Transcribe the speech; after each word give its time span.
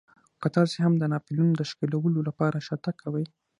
که 0.41 0.47
تاسې 0.55 0.77
هم 0.85 0.93
د 0.97 1.03
ناپلیون 1.13 1.49
د 1.55 1.61
ښکېلولو 1.69 2.19
لپاره 2.27 2.63
شاتګ 2.67 2.95
کوئ. 3.03 3.25